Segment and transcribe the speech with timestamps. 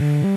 [0.00, 0.34] うん。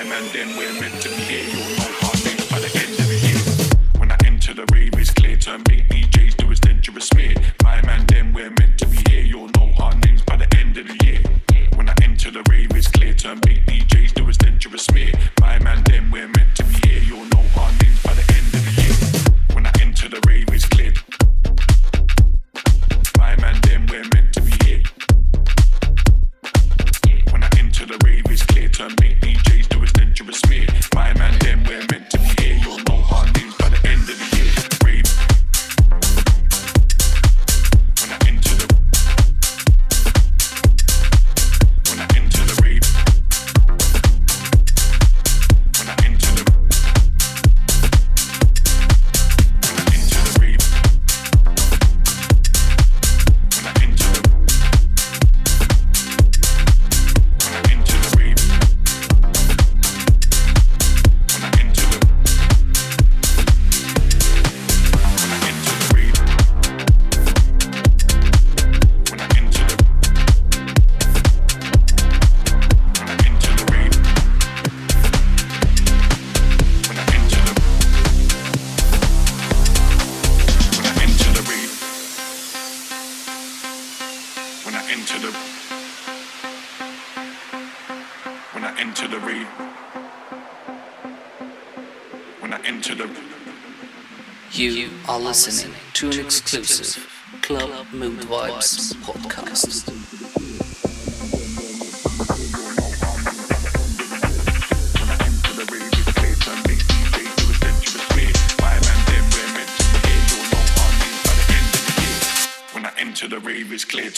[0.00, 0.63] Exclusive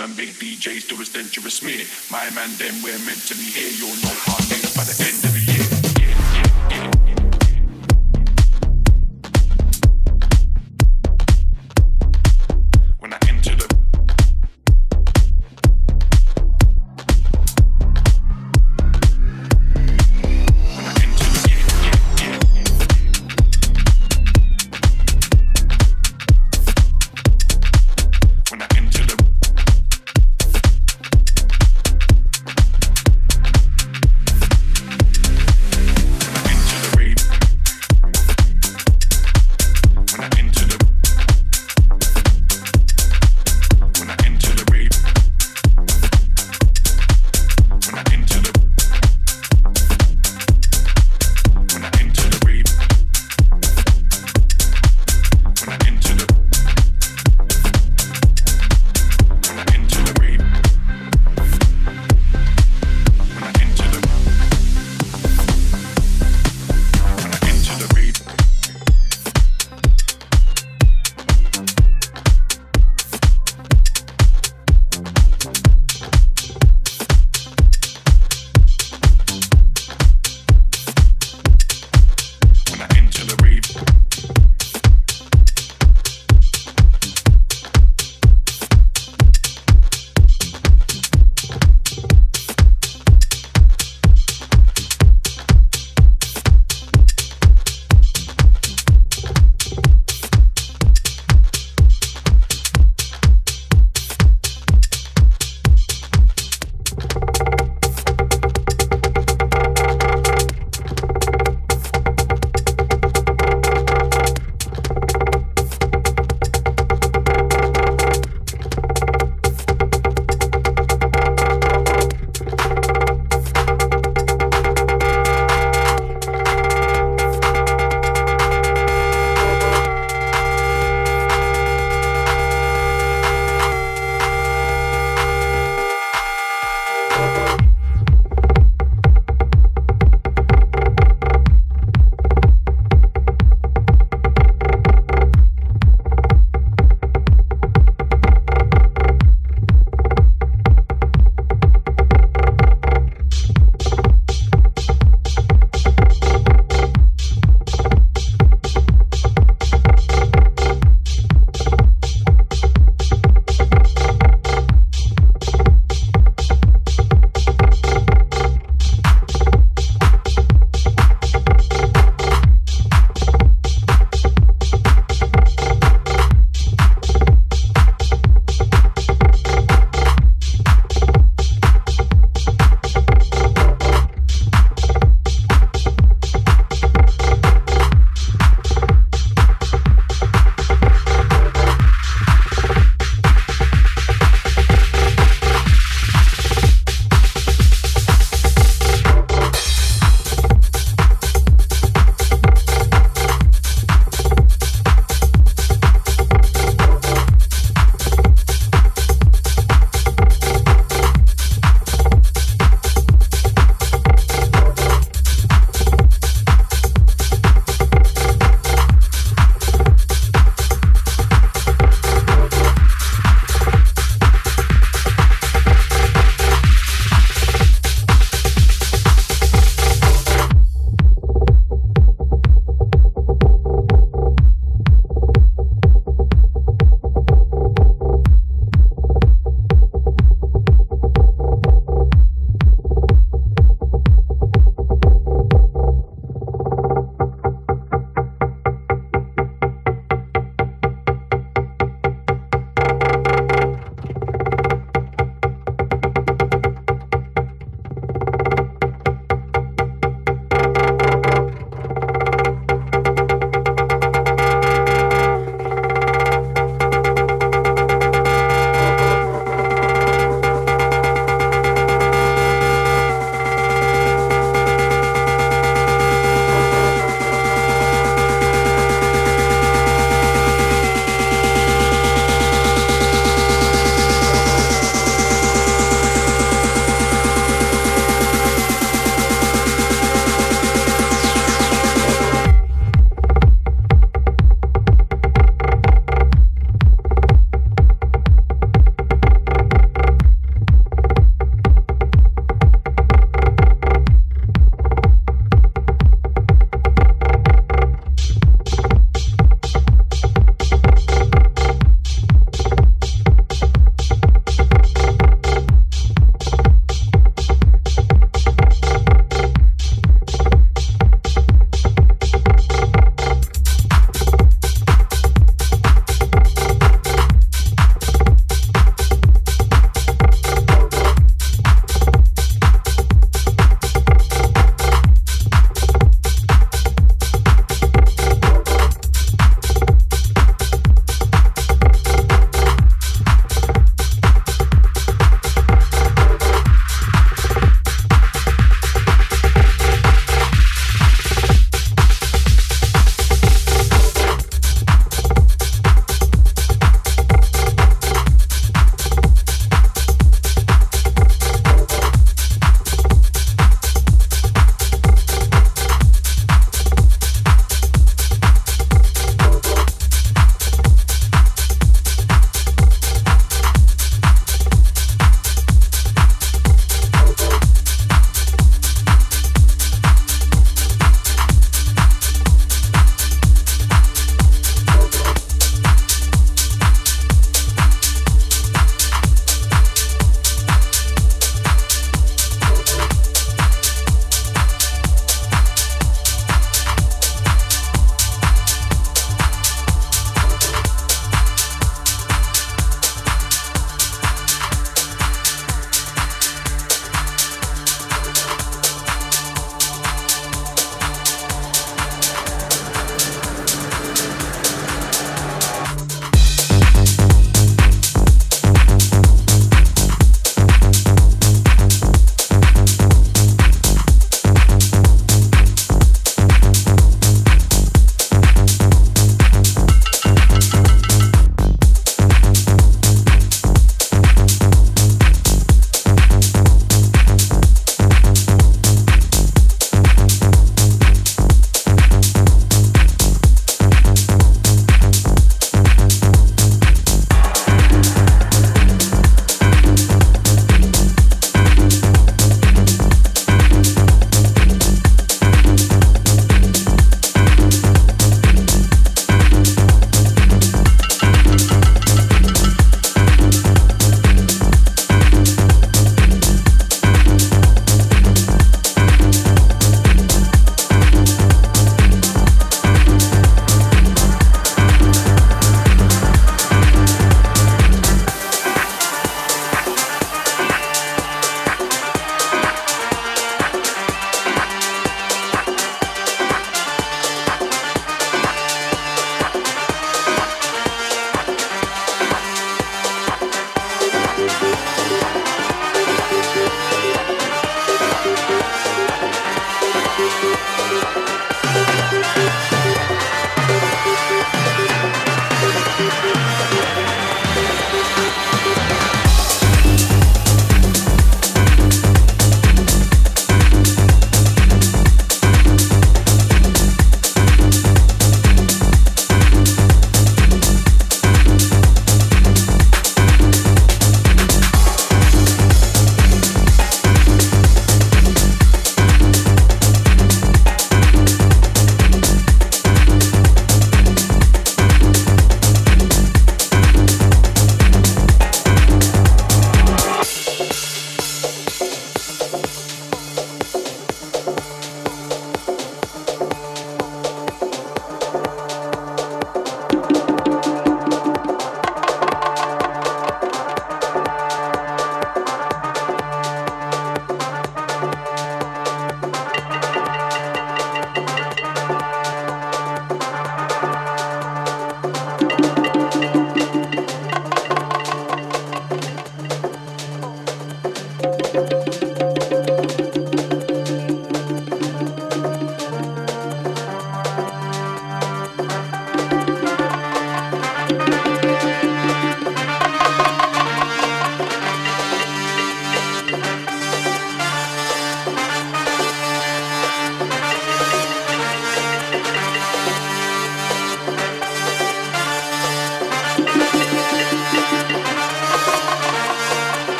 [0.00, 1.84] Turn big DJs to a dangerous smear.
[2.10, 3.68] My man, them we're meant to be here.
[3.76, 5.19] You're no hard by the end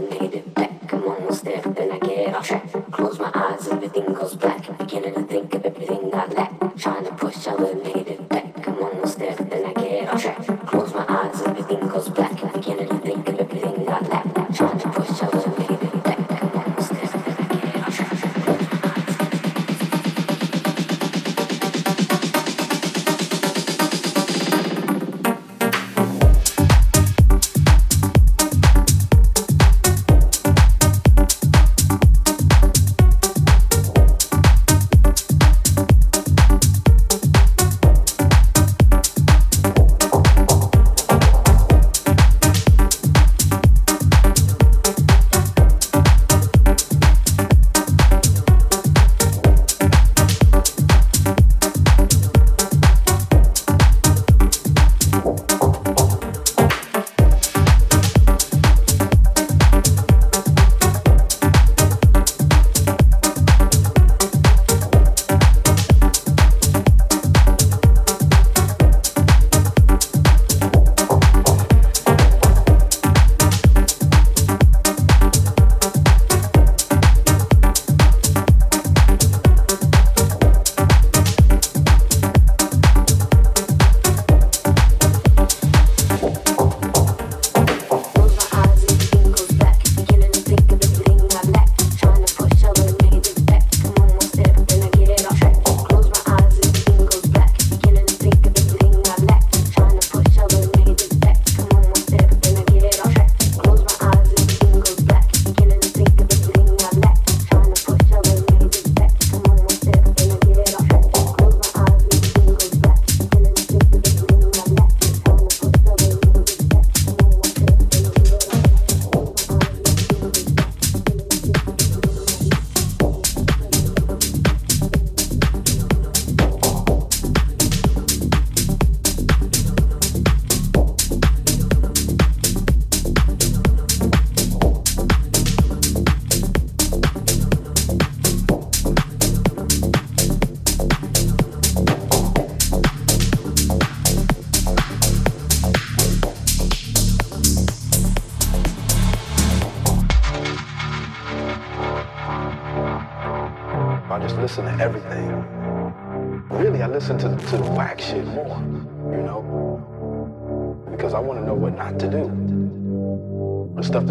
[0.00, 0.92] then it back.
[0.92, 2.70] I'm almost there, then I get off track.
[2.92, 4.55] Close my eyes, everything goes black.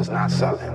[0.06, 0.75] is not selling.